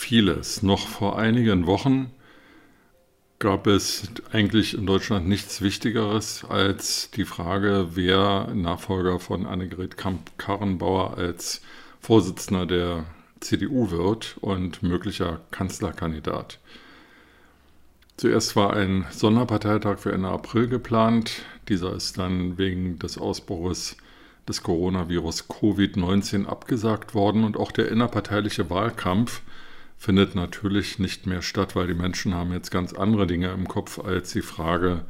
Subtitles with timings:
[0.00, 0.62] vieles.
[0.62, 2.10] Noch vor einigen Wochen
[3.38, 11.16] gab es eigentlich in Deutschland nichts Wichtigeres als die Frage, wer Nachfolger von Annegret Kramp-Karrenbauer
[11.16, 11.60] als
[12.00, 13.04] Vorsitzender der
[13.40, 16.58] CDU wird und möglicher Kanzlerkandidat.
[18.16, 21.42] Zuerst war ein Sonderparteitag für Ende April geplant.
[21.68, 23.96] Dieser ist dann wegen des Ausbruches
[24.48, 29.42] des Coronavirus Covid-19 abgesagt worden und auch der innerparteiliche Wahlkampf
[30.00, 33.98] findet natürlich nicht mehr statt, weil die Menschen haben jetzt ganz andere Dinge im Kopf
[33.98, 35.04] als die Frage,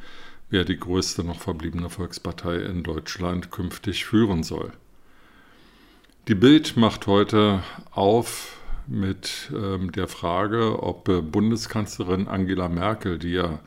[0.51, 4.73] wer die größte noch verbliebene Volkspartei in Deutschland künftig führen soll.
[6.27, 13.35] Die Bild macht heute auf mit ähm, der Frage, ob äh, Bundeskanzlerin Angela Merkel, die
[13.35, 13.61] ja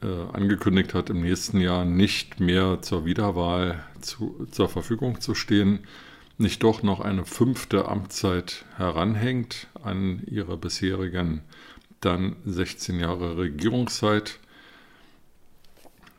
[0.00, 5.80] äh, angekündigt hat, im nächsten Jahr nicht mehr zur Wiederwahl zu, zur Verfügung zu stehen,
[6.40, 11.42] nicht doch noch eine fünfte Amtszeit heranhängt an ihre bisherigen
[12.00, 14.38] dann 16 Jahre Regierungszeit.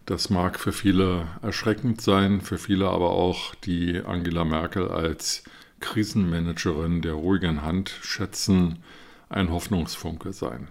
[0.05, 5.43] Das mag für viele erschreckend sein, für viele aber auch, die Angela Merkel als
[5.79, 8.83] Krisenmanagerin der ruhigen Hand schätzen,
[9.29, 10.67] ein Hoffnungsfunke sein.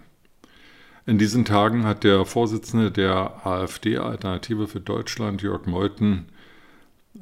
[1.05, 6.30] In diesen Tagen hat der Vorsitzende der AfD Alternative für Deutschland, Jörg Meuthen,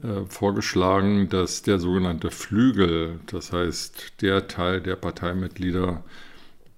[0.03, 6.03] äh, vorgeschlagen, dass der sogenannte Flügel, das heißt der Teil der Parteimitglieder,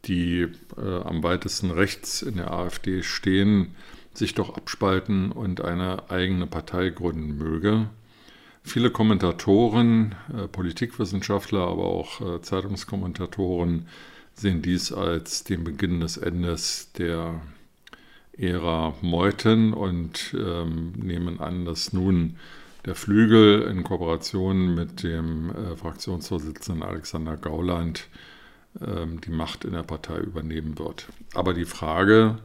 [0.06, 3.76] die äh, am weitesten rechts in der AfD stehen,
[4.14, 7.90] sich doch abspalten und eine eigene Partei gründen möge.
[8.64, 13.88] Viele Kommentatoren, äh, Politikwissenschaftler, aber auch äh, Zeitungskommentatoren
[14.34, 17.42] sehen dies als den Beginn des Endes der
[18.38, 22.38] Ära Meuthen und ähm, nehmen an, dass nun
[22.86, 28.08] der Flügel in Kooperation mit dem äh, Fraktionsvorsitzenden Alexander Gauland
[28.80, 31.08] ähm, die Macht in der Partei übernehmen wird.
[31.34, 32.40] Aber die Frage,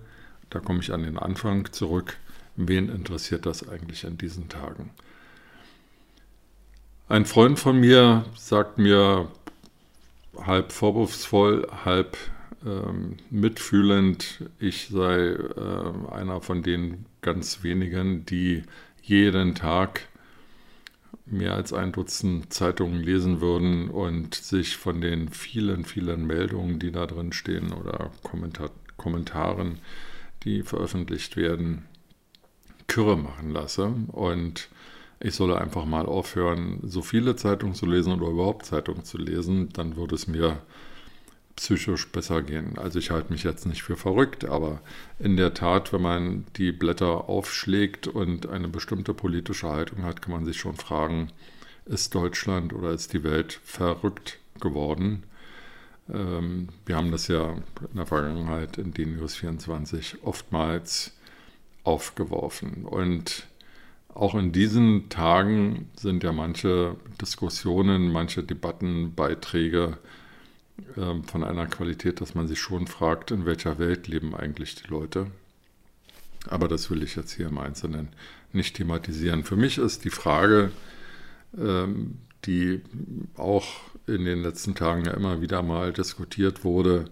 [0.51, 2.17] da komme ich an den Anfang zurück,
[2.57, 4.91] wen interessiert das eigentlich in diesen Tagen?
[7.09, 9.29] Ein Freund von mir sagt mir
[10.45, 12.19] halb vorwurfsvoll, halb
[12.65, 18.65] ähm, mitfühlend, ich sei äh, einer von den ganz wenigen, die
[19.03, 20.09] jeden Tag
[21.26, 26.92] mehr als ein Dutzend Zeitungen lesen würden und sich von den vielen, vielen Meldungen, die
[26.92, 29.78] da drin stehen oder Kommentar Kommentaren,
[30.44, 31.84] die veröffentlicht werden,
[32.87, 33.92] Kürre machen lasse.
[34.09, 34.70] Und
[35.20, 39.69] ich solle einfach mal aufhören, so viele Zeitungen zu lesen oder überhaupt Zeitungen zu lesen,
[39.75, 40.62] dann würde es mir
[41.56, 42.78] psychisch besser gehen.
[42.78, 44.81] Also ich halte mich jetzt nicht für verrückt, aber
[45.19, 50.33] in der Tat, wenn man die Blätter aufschlägt und eine bestimmte politische Haltung hat, kann
[50.33, 51.33] man sich schon fragen,
[51.87, 55.25] ist Deutschland oder ist die Welt verrückt geworden?
[56.12, 61.17] Ähm, wir haben das ja in der Vergangenheit in den News 24 oftmals
[61.84, 62.84] aufgeworfen.
[62.84, 63.47] Und
[64.12, 69.99] auch in diesen Tagen sind ja manche Diskussionen, manche Debattenbeiträge
[70.97, 74.88] ähm, von einer Qualität, dass man sich schon fragt, in welcher Welt leben eigentlich die
[74.88, 75.26] Leute.
[76.48, 78.09] Aber das will ich jetzt hier im Einzelnen
[78.53, 79.44] nicht thematisieren.
[79.44, 80.70] Für mich ist die Frage,
[81.59, 82.81] ähm, die
[83.37, 83.66] auch
[84.06, 87.06] in den letzten Tagen ja immer wieder mal diskutiert wurde,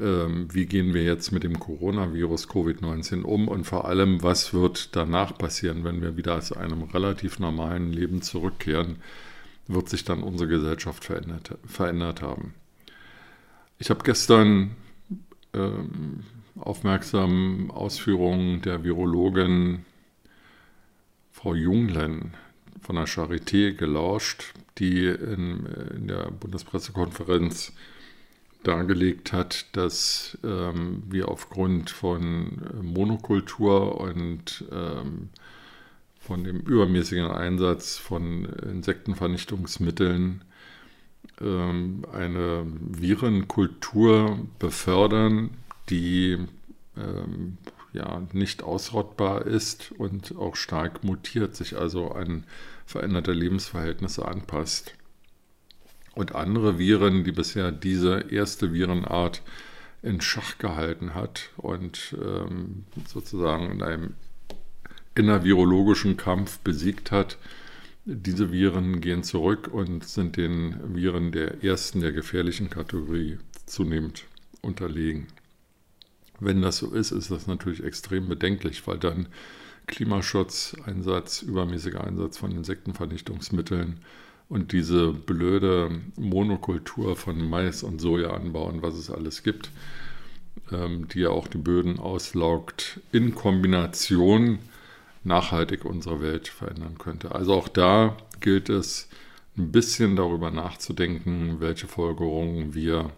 [0.00, 4.94] ähm, wie gehen wir jetzt mit dem Coronavirus Covid-19 um und vor allem, was wird
[4.96, 8.96] danach passieren, wenn wir wieder zu einem relativ normalen Leben zurückkehren,
[9.68, 12.54] wird sich dann unsere Gesellschaft verändert, verändert haben.
[13.82, 14.76] Ich habe gestern
[15.54, 16.22] ähm,
[16.58, 19.86] aufmerksam Ausführungen der Virologin
[21.32, 22.34] Frau Junglen
[22.82, 25.64] von der Charité gelauscht, die in,
[25.96, 27.72] in der Bundespressekonferenz
[28.64, 35.30] dargelegt hat, dass ähm, wir aufgrund von Monokultur und ähm,
[36.18, 40.44] von dem übermäßigen Einsatz von Insektenvernichtungsmitteln
[41.40, 45.50] eine Virenkultur befördern,
[45.88, 46.38] die
[46.96, 47.56] ähm,
[47.92, 52.44] ja, nicht ausrottbar ist und auch stark mutiert, sich also an
[52.86, 54.94] veränderte Lebensverhältnisse anpasst.
[56.14, 59.42] Und andere Viren, die bisher diese erste Virenart
[60.02, 64.14] in Schach gehalten hat und ähm, sozusagen in einem
[65.14, 67.36] innervirologischen Kampf besiegt hat.
[68.04, 74.24] Diese Viren gehen zurück und sind den Viren der ersten, der gefährlichen Kategorie zunehmend
[74.62, 75.26] unterlegen.
[76.38, 79.28] Wenn das so ist, ist das natürlich extrem bedenklich, weil dann
[79.86, 83.98] Klimaschutzeinsatz, übermäßiger Einsatz von Insektenvernichtungsmitteln
[84.48, 89.70] und diese blöde Monokultur von Mais und Soja anbauen, was es alles gibt,
[90.72, 94.58] ähm, die ja auch die Böden auslaugt, in Kombination
[95.22, 97.34] nachhaltig unsere Welt verändern könnte.
[97.34, 99.08] Also auch da gilt es,
[99.56, 103.10] ein bisschen darüber nachzudenken, welche Folgerungen wir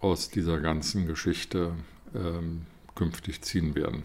[0.00, 1.74] aus dieser ganzen Geschichte
[2.14, 2.62] ähm,
[2.94, 4.02] künftig ziehen werden.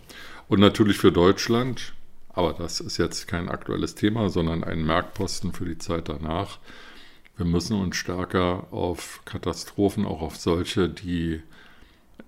[0.47, 1.93] Und natürlich für Deutschland,
[2.29, 6.59] aber das ist jetzt kein aktuelles Thema, sondern ein Merkposten für die Zeit danach.
[7.35, 11.41] Wir müssen uns stärker auf Katastrophen, auch auf solche, die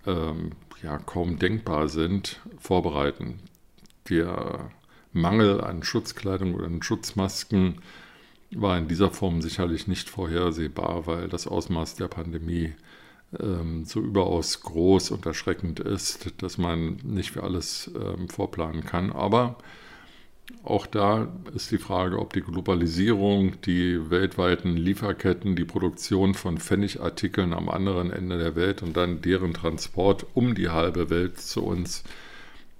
[0.06, 0.52] ähm,
[0.82, 3.40] ja kaum denkbar sind, vorbereiten.
[4.10, 4.72] Der
[5.14, 7.82] Mangel an Schutzkleidung oder an Schutzmasken
[8.52, 12.74] war in dieser Form sicherlich nicht vorhersehbar, weil das Ausmaß der Pandemie
[13.40, 19.12] ähm, so überaus groß und erschreckend ist, dass man nicht für alles ähm, vorplanen kann.
[19.12, 19.58] Aber
[20.64, 27.54] auch da ist die Frage, ob die Globalisierung, die weltweiten Lieferketten, die Produktion von Pfennigartikeln
[27.54, 32.04] am anderen Ende der Welt und dann deren Transport um die halbe Welt zu uns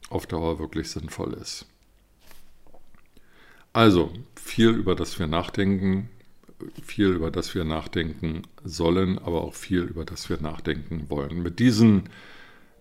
[0.10, 1.68] auf Dauer wirklich sinnvoll ist.
[3.74, 6.10] Also viel, über das wir nachdenken,
[6.84, 11.44] viel, über das wir nachdenken sollen, aber auch viel, über das wir nachdenken wollen.
[11.44, 12.10] Mit diesen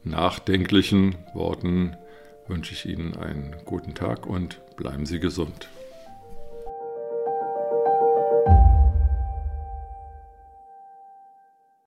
[0.03, 1.95] nachdenklichen Worten
[2.47, 5.69] wünsche ich Ihnen einen guten Tag und bleiben Sie gesund.